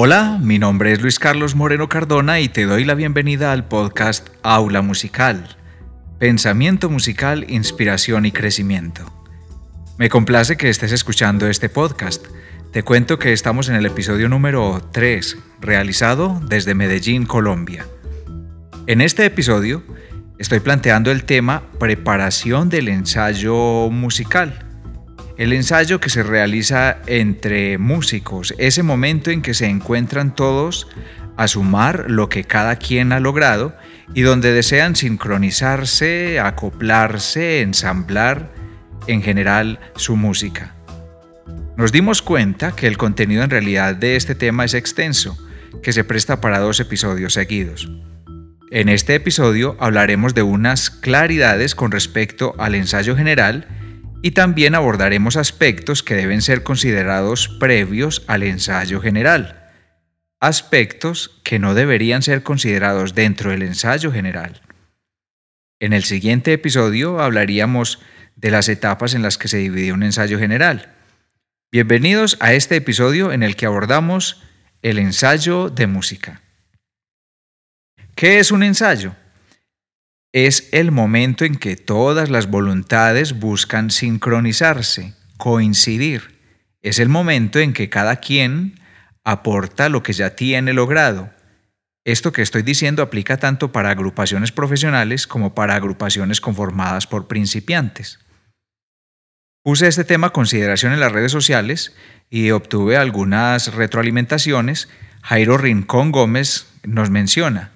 [0.00, 4.28] Hola, mi nombre es Luis Carlos Moreno Cardona y te doy la bienvenida al podcast
[4.44, 5.56] Aula Musical.
[6.20, 9.12] Pensamiento musical, inspiración y crecimiento.
[9.98, 12.24] Me complace que estés escuchando este podcast.
[12.70, 17.84] Te cuento que estamos en el episodio número 3, realizado desde Medellín, Colombia.
[18.86, 19.82] En este episodio
[20.38, 24.67] estoy planteando el tema preparación del ensayo musical
[25.38, 30.88] el ensayo que se realiza entre músicos, ese momento en que se encuentran todos
[31.36, 33.76] a sumar lo que cada quien ha logrado
[34.14, 38.52] y donde desean sincronizarse, acoplarse, ensamblar
[39.06, 40.74] en general su música.
[41.76, 45.38] Nos dimos cuenta que el contenido en realidad de este tema es extenso,
[45.84, 47.88] que se presta para dos episodios seguidos.
[48.72, 53.68] En este episodio hablaremos de unas claridades con respecto al ensayo general
[54.22, 59.70] y también abordaremos aspectos que deben ser considerados previos al ensayo general,
[60.40, 64.62] aspectos que no deberían ser considerados dentro del ensayo general.
[65.80, 68.00] En el siguiente episodio hablaríamos
[68.34, 70.94] de las etapas en las que se divide un ensayo general.
[71.70, 74.42] Bienvenidos a este episodio en el que abordamos
[74.82, 76.42] el ensayo de música.
[78.14, 79.14] ¿Qué es un ensayo?
[80.32, 86.38] Es el momento en que todas las voluntades buscan sincronizarse, coincidir.
[86.82, 88.80] Es el momento en que cada quien
[89.24, 91.30] aporta lo que ya tiene logrado.
[92.04, 98.18] Esto que estoy diciendo aplica tanto para agrupaciones profesionales como para agrupaciones conformadas por principiantes.
[99.62, 101.94] Puse este tema a consideración en las redes sociales
[102.30, 104.88] y obtuve algunas retroalimentaciones.
[105.22, 107.72] Jairo Rincón Gómez nos menciona,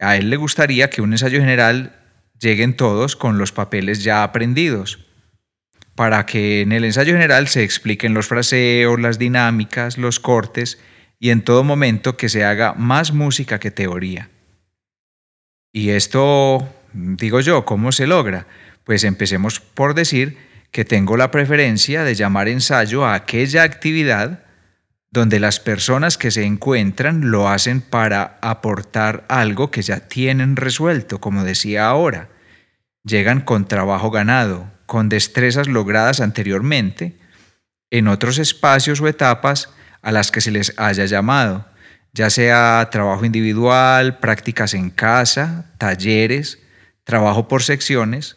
[0.00, 1.96] a él le gustaría que un ensayo general
[2.38, 5.06] lleguen todos con los papeles ya aprendidos,
[5.94, 10.80] para que en el ensayo general se expliquen los fraseos, las dinámicas, los cortes
[11.18, 14.30] y en todo momento que se haga más música que teoría.
[15.72, 18.46] Y esto, digo yo, ¿cómo se logra?
[18.84, 20.38] Pues empecemos por decir
[20.70, 24.44] que tengo la preferencia de llamar ensayo a aquella actividad
[25.10, 31.20] donde las personas que se encuentran lo hacen para aportar algo que ya tienen resuelto,
[31.20, 32.28] como decía ahora.
[33.02, 37.18] Llegan con trabajo ganado, con destrezas logradas anteriormente,
[37.90, 39.70] en otros espacios o etapas
[40.02, 41.66] a las que se les haya llamado,
[42.12, 46.60] ya sea trabajo individual, prácticas en casa, talleres,
[47.04, 48.36] trabajo por secciones,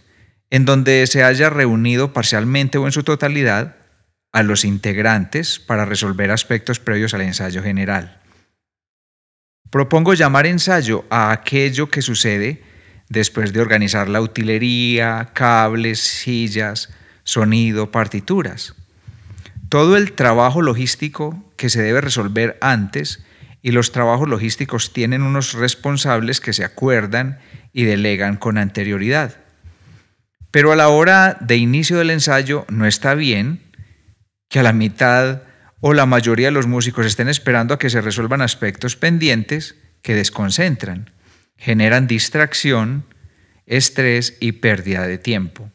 [0.50, 3.76] en donde se haya reunido parcialmente o en su totalidad
[4.34, 8.20] a los integrantes para resolver aspectos previos al ensayo general.
[9.70, 12.64] Propongo llamar ensayo a aquello que sucede
[13.10, 16.90] después de organizar la utilería, cables, sillas,
[17.24, 18.76] sonido, partituras.
[19.70, 23.24] Todo el trabajo logístico que se debe resolver antes
[23.62, 27.40] y los trabajos logísticos tienen unos responsables que se acuerdan
[27.72, 29.38] y delegan con anterioridad.
[30.52, 33.63] Pero a la hora de inicio del ensayo no está bien
[34.50, 35.44] que a la mitad
[35.80, 40.16] o la mayoría de los músicos estén esperando a que se resuelvan aspectos pendientes que
[40.16, 41.12] desconcentran,
[41.58, 43.06] generan distracción,
[43.66, 45.72] estrés y pérdida de tiempo.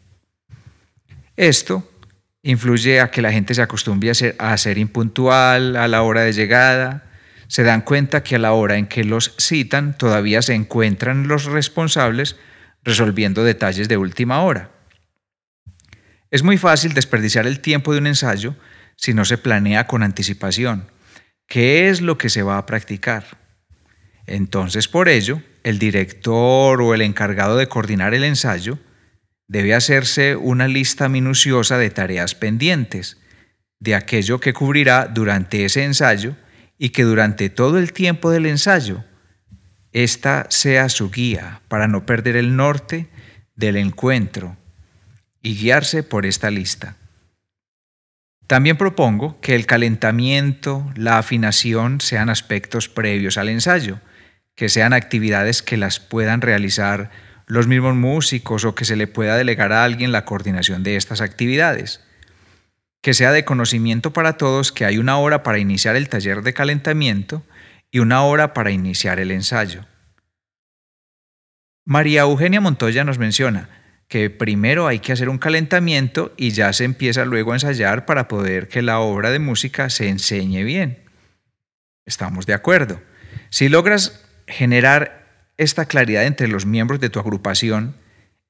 [1.37, 1.91] Esto
[2.43, 7.05] influye a que la gente se acostumbre a ser, impuntual a la hora de llegada,
[7.47, 11.45] se dan cuenta que a la hora en que los citan todavía se encuentran los
[11.45, 12.37] responsables
[12.83, 14.71] resolviendo detalles de última hora.
[16.31, 18.55] Es muy fácil desperdiciar el tiempo de un ensayo
[18.97, 20.91] si no se planea con anticipación.
[21.47, 23.25] ¿Qué es lo que se va a practicar?
[24.27, 28.78] Entonces, por ello, el director o el encargado de coordinar el ensayo
[29.47, 33.16] debe hacerse una lista minuciosa de tareas pendientes,
[33.81, 36.37] de aquello que cubrirá durante ese ensayo
[36.77, 39.05] y que durante todo el tiempo del ensayo,
[39.93, 43.09] esta sea su guía para no perder el norte
[43.56, 44.59] del encuentro
[45.48, 46.97] y guiarse por esta lista.
[48.47, 53.98] También propongo que el calentamiento, la afinación sean aspectos previos al ensayo,
[54.54, 57.10] que sean actividades que las puedan realizar
[57.47, 61.22] los mismos músicos o que se le pueda delegar a alguien la coordinación de estas
[61.22, 62.04] actividades.
[63.01, 66.53] Que sea de conocimiento para todos que hay una hora para iniciar el taller de
[66.53, 67.42] calentamiento
[67.91, 69.86] y una hora para iniciar el ensayo.
[71.86, 73.71] María Eugenia Montoya nos menciona,
[74.09, 78.27] que primero hay que hacer un calentamiento y ya se empieza luego a ensayar para
[78.27, 80.99] poder que la obra de música se enseñe bien.
[82.07, 83.01] Estamos de acuerdo.
[83.51, 85.27] Si logras generar
[85.59, 87.97] esta claridad entre los miembros de tu agrupación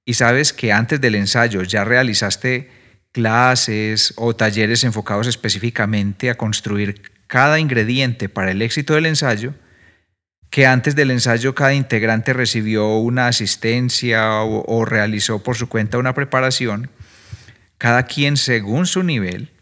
[0.05, 2.71] y sabes que antes del ensayo ya realizaste
[3.11, 9.55] clases o talleres enfocados específicamente a construir cada ingrediente para el éxito del ensayo,
[10.51, 16.15] que antes del ensayo cada integrante recibió una asistencia o, realizó por su cuenta una
[16.15, 16.91] preparación,
[17.77, 19.53] cada quien según su nivel,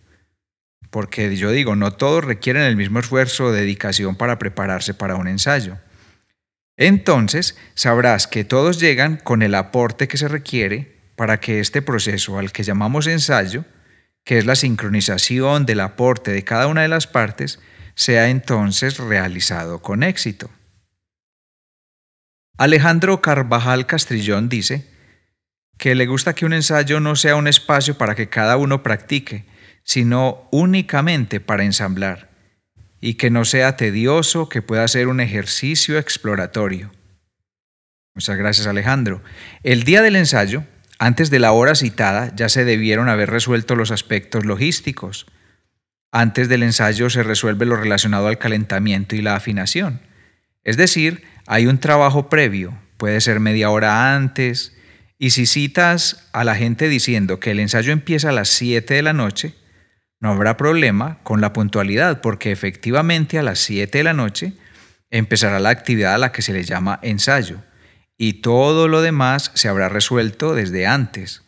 [0.91, 5.29] porque yo digo, no todos requieren el mismo esfuerzo o dedicación para prepararse para un
[5.29, 5.79] ensayo.
[6.77, 12.39] Entonces sabrás que todos llegan con el aporte que se requiere para que este proceso
[12.39, 13.65] al que llamamos ensayo,
[14.25, 17.59] que es la sincronización del aporte de cada una de las partes,
[17.95, 20.51] sea entonces realizado con éxito.
[22.59, 24.87] Alejandro Carvajal Castrillón dice
[25.77, 29.45] que le gusta que un ensayo no sea un espacio para que cada uno practique,
[29.85, 32.31] sino únicamente para ensamblar,
[32.99, 36.91] y que no sea tedioso, que pueda ser un ejercicio exploratorio.
[38.15, 39.23] Muchas gracias Alejandro.
[39.63, 40.65] El día del ensayo,
[40.99, 45.27] antes de la hora citada, ya se debieron haber resuelto los aspectos logísticos.
[46.11, 50.01] Antes del ensayo se resuelve lo relacionado al calentamiento y la afinación.
[50.65, 54.77] Es decir, hay un trabajo previo, puede ser media hora antes,
[55.19, 59.03] y si citas a la gente diciendo que el ensayo empieza a las 7 de
[59.03, 59.55] la noche,
[60.21, 64.55] no habrá problema con la puntualidad, porque efectivamente a las 7 de la noche
[65.11, 67.63] empezará la actividad a la que se le llama ensayo,
[68.19, 71.43] y todo lo demás se habrá resuelto desde antes.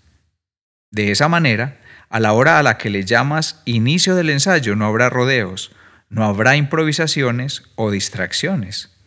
[0.90, 4.86] De esa manera, a la hora a la que le llamas inicio del ensayo no
[4.86, 5.72] habrá rodeos,
[6.08, 8.97] no habrá improvisaciones o distracciones.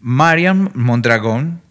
[0.00, 1.62] Mariam Mondragón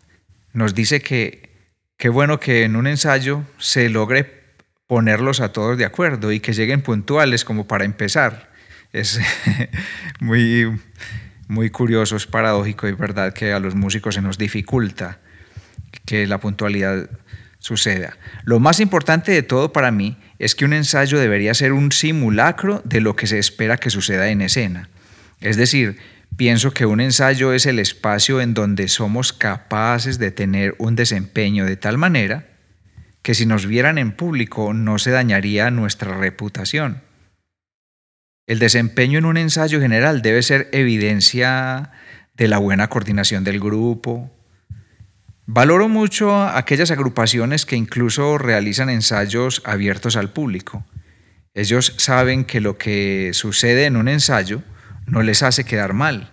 [0.53, 1.49] nos dice que
[1.97, 4.37] qué bueno que en un ensayo se logre
[4.87, 8.51] ponerlos a todos de acuerdo y que lleguen puntuales como para empezar.
[8.93, 9.19] Es
[10.19, 10.79] muy,
[11.47, 15.19] muy curioso, es paradójico y verdad que a los músicos se nos dificulta
[16.05, 17.09] que la puntualidad
[17.59, 18.17] suceda.
[18.43, 22.81] Lo más importante de todo para mí es que un ensayo debería ser un simulacro
[22.85, 24.89] de lo que se espera que suceda en escena.
[25.41, 25.97] Es decir,
[26.37, 31.65] Pienso que un ensayo es el espacio en donde somos capaces de tener un desempeño
[31.65, 32.47] de tal manera
[33.23, 37.01] que si nos vieran en público no se dañaría nuestra reputación.
[38.45, 41.91] El desempeño en un ensayo general debe ser evidencia
[42.35, 44.31] de la buena coordinación del grupo.
[45.47, 50.85] Valoro mucho aquellas agrupaciones que incluso realizan ensayos abiertos al público.
[51.55, 54.61] Ellos saben que lo que sucede en un ensayo
[55.07, 56.31] no les hace quedar mal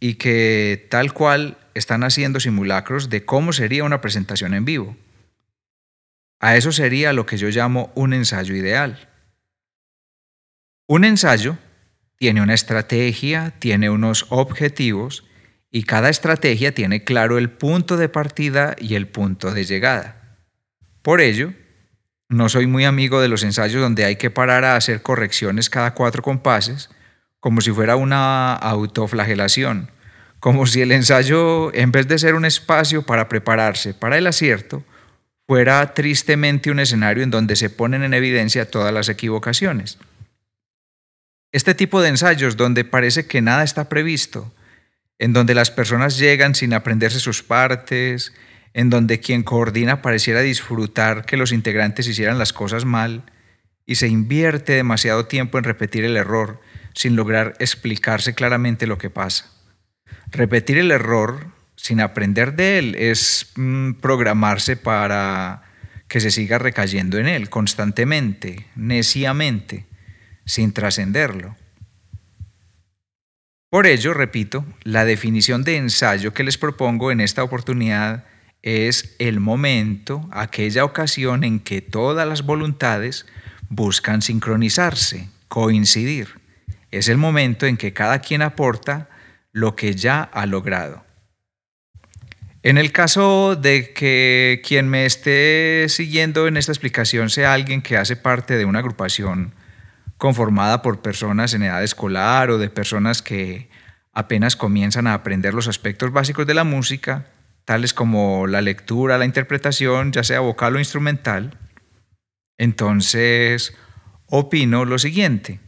[0.00, 4.96] y que tal cual están haciendo simulacros de cómo sería una presentación en vivo.
[6.40, 9.08] A eso sería lo que yo llamo un ensayo ideal.
[10.88, 11.56] Un ensayo
[12.16, 15.24] tiene una estrategia, tiene unos objetivos
[15.70, 20.36] y cada estrategia tiene claro el punto de partida y el punto de llegada.
[21.02, 21.54] Por ello,
[22.28, 25.94] no soy muy amigo de los ensayos donde hay que parar a hacer correcciones cada
[25.94, 26.90] cuatro compases,
[27.42, 29.90] como si fuera una autoflagelación,
[30.38, 34.84] como si el ensayo, en vez de ser un espacio para prepararse para el acierto,
[35.48, 39.98] fuera tristemente un escenario en donde se ponen en evidencia todas las equivocaciones.
[41.50, 44.52] Este tipo de ensayos donde parece que nada está previsto,
[45.18, 48.32] en donde las personas llegan sin aprenderse sus partes,
[48.72, 53.24] en donde quien coordina pareciera disfrutar que los integrantes hicieran las cosas mal
[53.84, 56.60] y se invierte demasiado tiempo en repetir el error
[56.94, 59.50] sin lograr explicarse claramente lo que pasa.
[60.30, 61.46] Repetir el error
[61.76, 65.62] sin aprender de él es mm, programarse para
[66.08, 69.86] que se siga recayendo en él constantemente, neciamente,
[70.44, 71.56] sin trascenderlo.
[73.70, 78.26] Por ello, repito, la definición de ensayo que les propongo en esta oportunidad
[78.60, 83.26] es el momento, aquella ocasión en que todas las voluntades
[83.70, 86.41] buscan sincronizarse, coincidir
[86.92, 89.08] es el momento en que cada quien aporta
[89.50, 91.04] lo que ya ha logrado.
[92.62, 97.96] En el caso de que quien me esté siguiendo en esta explicación sea alguien que
[97.96, 99.54] hace parte de una agrupación
[100.16, 103.68] conformada por personas en edad escolar o de personas que
[104.12, 107.26] apenas comienzan a aprender los aspectos básicos de la música,
[107.64, 111.58] tales como la lectura, la interpretación, ya sea vocal o instrumental,
[112.58, 113.74] entonces
[114.28, 115.58] opino lo siguiente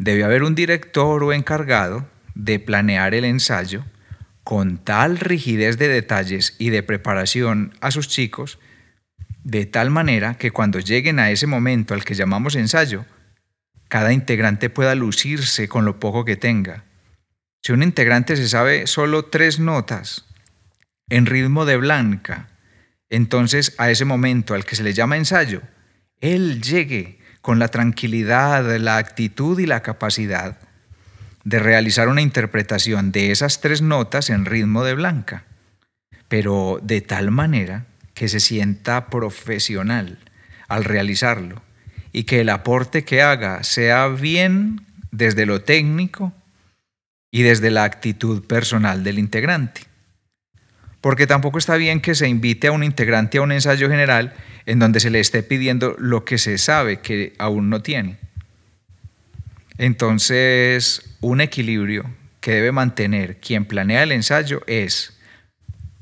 [0.00, 3.84] debe haber un director o encargado de planear el ensayo
[4.44, 8.58] con tal rigidez de detalles y de preparación a sus chicos,
[9.44, 13.04] de tal manera que cuando lleguen a ese momento al que llamamos ensayo,
[13.88, 16.84] cada integrante pueda lucirse con lo poco que tenga.
[17.62, 20.24] Si un integrante se sabe solo tres notas
[21.10, 22.48] en ritmo de blanca,
[23.10, 25.60] entonces a ese momento al que se le llama ensayo,
[26.22, 30.58] él llegue con la tranquilidad, la actitud y la capacidad
[31.44, 35.44] de realizar una interpretación de esas tres notas en ritmo de blanca,
[36.28, 40.18] pero de tal manera que se sienta profesional
[40.68, 41.62] al realizarlo
[42.12, 46.32] y que el aporte que haga sea bien desde lo técnico
[47.30, 49.89] y desde la actitud personal del integrante.
[51.00, 54.34] Porque tampoco está bien que se invite a un integrante a un ensayo general
[54.66, 58.18] en donde se le esté pidiendo lo que se sabe que aún no tiene.
[59.78, 62.04] Entonces, un equilibrio
[62.40, 65.18] que debe mantener quien planea el ensayo es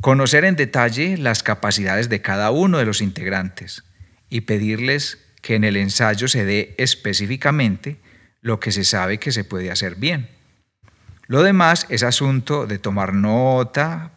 [0.01, 3.85] conocer en detalle las capacidades de cada uno de los integrantes
[4.31, 7.97] y pedirles que en el ensayo se dé específicamente
[8.41, 10.29] lo que se sabe que se puede hacer bien.
[11.27, 14.13] Lo demás es asunto de tomar nota,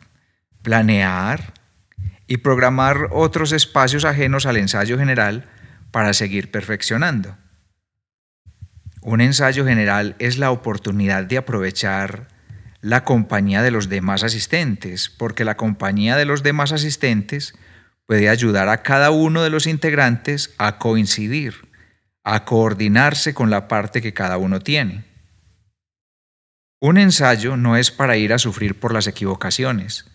[0.62, 1.54] planear
[2.28, 5.50] y programar otros espacios ajenos al ensayo general
[5.92, 7.38] para seguir perfeccionando.
[9.02, 12.28] Un ensayo general es la oportunidad de aprovechar
[12.82, 17.56] la compañía de los demás asistentes, porque la compañía de los demás asistentes
[18.06, 21.70] puede ayudar a cada uno de los integrantes a coincidir,
[22.24, 25.06] a coordinarse con la parte que cada uno tiene.
[26.80, 30.11] Un ensayo no es para ir a sufrir por las equivocaciones.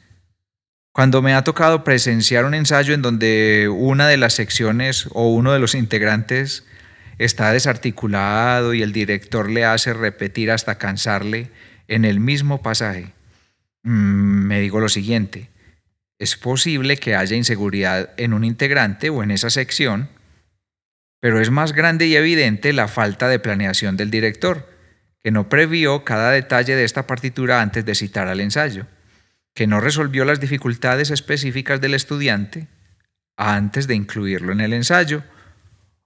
[0.97, 5.53] Cuando me ha tocado presenciar un ensayo en donde una de las secciones o uno
[5.53, 6.65] de los integrantes
[7.19, 11.51] está desarticulado y el director le hace repetir hasta cansarle
[11.87, 13.13] en el mismo pasaje,
[13.83, 15.51] mm, me digo lo siguiente,
[16.19, 20.09] es posible que haya inseguridad en un integrante o en esa sección,
[21.21, 24.67] pero es más grande y evidente la falta de planeación del director
[25.23, 28.87] que no previó cada detalle de esta partitura antes de citar al ensayo,
[29.57, 32.69] que no resolvió las dificultades específicas del estudiante
[33.39, 35.25] antes de incluirlo en el ensayo,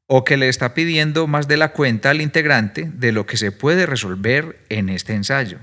[0.07, 3.51] o que le está pidiendo más de la cuenta al integrante de lo que se
[3.51, 5.59] puede resolver en este ensayo.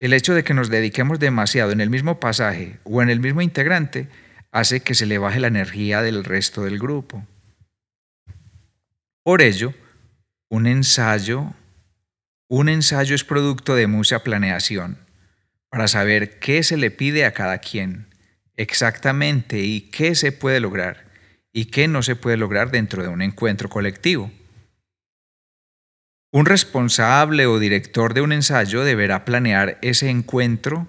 [0.00, 3.42] El hecho de que nos dediquemos demasiado en el mismo pasaje o en el mismo
[3.42, 4.08] integrante
[4.50, 7.26] hace que se le baje la energía del resto del grupo.
[9.22, 9.74] Por ello,
[10.48, 11.52] un ensayo
[12.48, 15.05] un ensayo es producto de mucha planeación
[15.70, 18.06] para saber qué se le pide a cada quien
[18.56, 21.06] exactamente y qué se puede lograr
[21.52, 24.30] y qué no se puede lograr dentro de un encuentro colectivo.
[26.32, 30.86] Un responsable o director de un ensayo deberá planear ese encuentro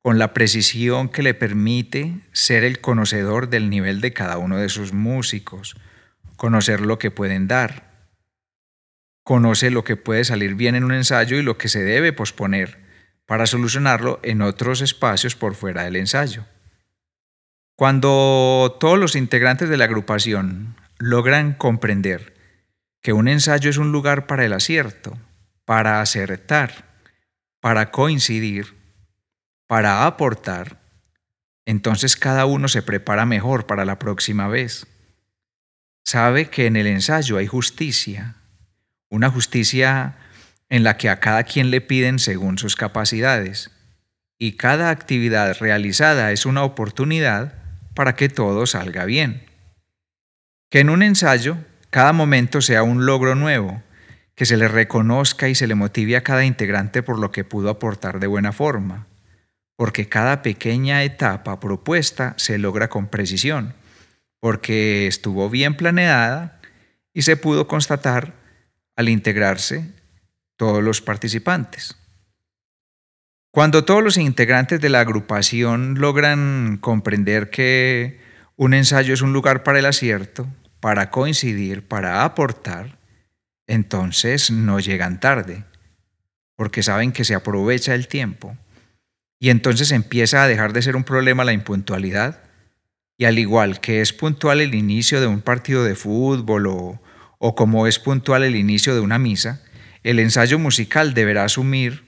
[0.00, 4.70] con la precisión que le permite ser el conocedor del nivel de cada uno de
[4.70, 5.76] sus músicos,
[6.36, 8.06] conocer lo que pueden dar,
[9.24, 12.87] conoce lo que puede salir bien en un ensayo y lo que se debe posponer
[13.28, 16.46] para solucionarlo en otros espacios por fuera del ensayo.
[17.76, 22.34] Cuando todos los integrantes de la agrupación logran comprender
[23.02, 25.18] que un ensayo es un lugar para el acierto,
[25.66, 26.86] para acertar,
[27.60, 28.74] para coincidir,
[29.66, 30.80] para aportar,
[31.66, 34.86] entonces cada uno se prepara mejor para la próxima vez.
[36.02, 38.36] Sabe que en el ensayo hay justicia,
[39.10, 40.16] una justicia
[40.70, 43.70] en la que a cada quien le piden según sus capacidades,
[44.38, 47.54] y cada actividad realizada es una oportunidad
[47.94, 49.42] para que todo salga bien.
[50.70, 51.58] Que en un ensayo
[51.90, 53.82] cada momento sea un logro nuevo,
[54.34, 57.70] que se le reconozca y se le motive a cada integrante por lo que pudo
[57.70, 59.06] aportar de buena forma,
[59.74, 63.74] porque cada pequeña etapa propuesta se logra con precisión,
[64.38, 66.60] porque estuvo bien planeada
[67.12, 68.34] y se pudo constatar
[68.94, 69.97] al integrarse
[70.58, 71.96] todos los participantes.
[73.50, 78.20] Cuando todos los integrantes de la agrupación logran comprender que
[78.56, 80.46] un ensayo es un lugar para el acierto,
[80.80, 82.98] para coincidir, para aportar,
[83.66, 85.64] entonces no llegan tarde,
[86.56, 88.56] porque saben que se aprovecha el tiempo.
[89.40, 92.42] Y entonces empieza a dejar de ser un problema la impuntualidad.
[93.16, 97.00] Y al igual que es puntual el inicio de un partido de fútbol o,
[97.38, 99.62] o como es puntual el inicio de una misa,
[100.02, 102.04] el ensayo musical deberá asumir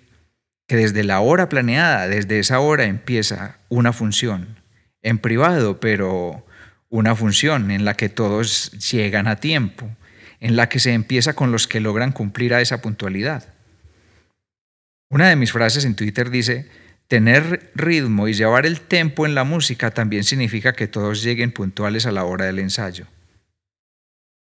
[0.67, 4.61] que desde la hora planeada, desde esa hora empieza una función,
[5.03, 6.47] en privado, pero
[6.89, 9.89] una función en la que todos llegan a tiempo,
[10.41, 13.53] en la que se empieza con los que logran cumplir a esa puntualidad.
[15.09, 16.69] Una de mis frases en Twitter dice,
[17.09, 22.07] tener ritmo y llevar el tempo en la música también significa que todos lleguen puntuales
[22.07, 23.07] a la hora del ensayo.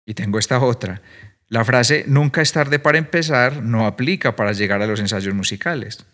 [0.06, 1.02] Y tengo esta otra.
[1.50, 6.06] La frase nunca es tarde para empezar no aplica para llegar a los ensayos musicales.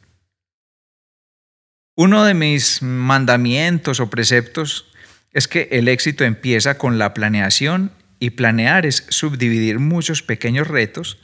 [1.96, 4.92] Uno de mis mandamientos o preceptos
[5.32, 11.20] es que el éxito empieza con la planeación y planear es subdividir muchos pequeños retos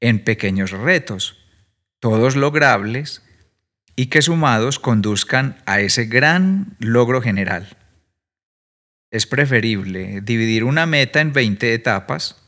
[0.00, 1.38] en pequeños retos,
[2.00, 3.22] todos logrables
[3.96, 7.76] y que sumados conduzcan a ese gran logro general.
[9.10, 12.39] Es preferible dividir una meta en 20 etapas,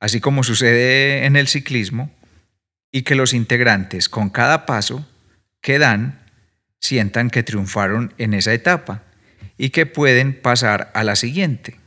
[0.00, 2.10] así como sucede en el ciclismo,
[2.92, 5.06] y que los integrantes con cada paso
[5.60, 6.20] que dan
[6.80, 9.02] sientan que triunfaron en esa etapa
[9.58, 11.78] y que pueden pasar a la siguiente.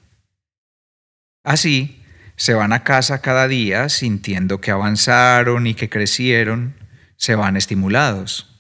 [1.44, 2.04] Así,
[2.36, 6.76] se van a casa cada día sintiendo que avanzaron y que crecieron,
[7.16, 8.56] se van estimulados.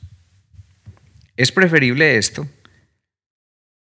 [1.37, 2.47] Es preferible esto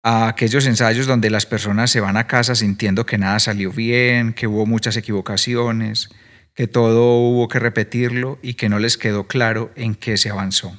[0.03, 4.33] a aquellos ensayos donde las personas se van a casa sintiendo que nada salió bien,
[4.33, 6.09] que hubo muchas equivocaciones,
[6.53, 10.75] que todo hubo que repetirlo y que no les quedó claro en qué se avanzó.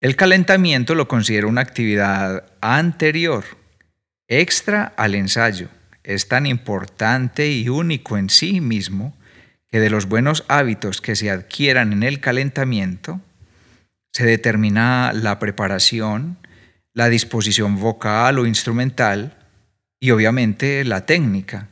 [0.00, 3.44] El calentamiento lo considero una actividad anterior,
[4.28, 5.68] extra al ensayo.
[6.04, 9.16] Es tan importante y único en sí mismo
[9.68, 13.20] que de los buenos hábitos que se adquieran en el calentamiento
[14.12, 16.38] se determina la preparación,
[16.98, 19.36] la disposición vocal o instrumental
[20.00, 21.68] y obviamente la técnica.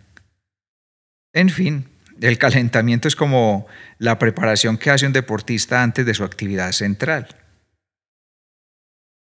[1.33, 1.89] En fin,
[2.21, 3.67] el calentamiento es como
[3.99, 7.27] la preparación que hace un deportista antes de su actividad central.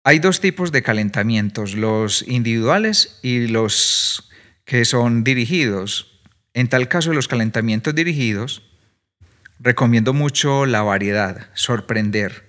[0.04, 4.30] Hay dos tipos de calentamientos, los individuales y los
[4.64, 6.20] que son dirigidos.
[6.54, 8.62] En tal caso, los calentamientos dirigidos,
[9.58, 12.45] recomiendo mucho la variedad, sorprender.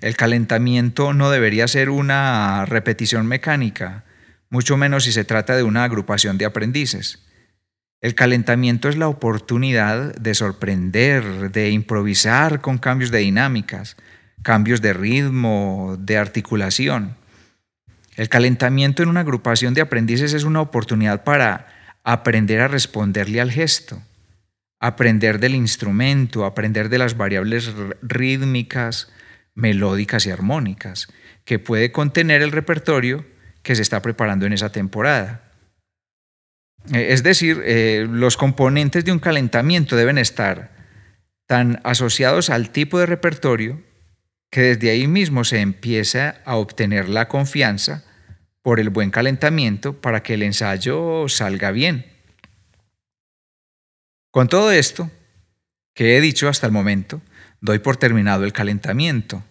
[0.00, 4.04] El calentamiento no debería ser una repetición mecánica,
[4.48, 7.24] mucho menos si se trata de una agrupación de aprendices.
[8.00, 13.96] El calentamiento es la oportunidad de sorprender, de improvisar con cambios de dinámicas,
[14.42, 17.16] cambios de ritmo, de articulación.
[18.14, 21.66] El calentamiento en una agrupación de aprendices es una oportunidad para
[22.04, 24.00] aprender a responderle al gesto,
[24.78, 29.10] aprender del instrumento, aprender de las variables rítmicas,
[29.58, 31.08] melódicas y armónicas
[31.44, 33.26] que puede contener el repertorio
[33.62, 35.50] que se está preparando en esa temporada.
[36.92, 40.70] Eh, es decir, eh, los componentes de un calentamiento deben estar
[41.46, 43.82] tan asociados al tipo de repertorio
[44.50, 48.04] que desde ahí mismo se empieza a obtener la confianza
[48.62, 52.06] por el buen calentamiento para que el ensayo salga bien.
[54.30, 55.10] Con todo esto
[55.94, 57.20] que he dicho hasta el momento,
[57.60, 59.42] doy por terminado el calentamiento.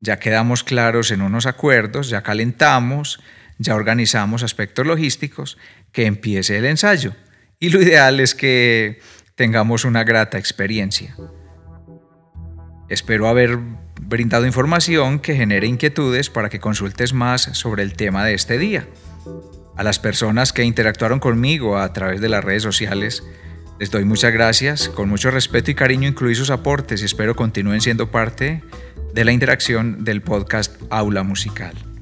[0.00, 3.20] Ya quedamos claros en unos acuerdos, ya calentamos,
[3.58, 5.58] ya organizamos aspectos logísticos,
[5.92, 7.14] que empiece el ensayo.
[7.58, 9.00] Y lo ideal es que
[9.34, 11.16] tengamos una grata experiencia.
[12.88, 13.58] Espero haber
[14.00, 18.86] brindado información que genere inquietudes para que consultes más sobre el tema de este día.
[19.76, 23.24] A las personas que interactuaron conmigo a través de las redes sociales,
[23.78, 27.80] les doy muchas gracias, con mucho respeto y cariño incluí sus aportes y espero continúen
[27.80, 28.62] siendo parte
[29.12, 31.93] de la interacción del podcast Aula Musical.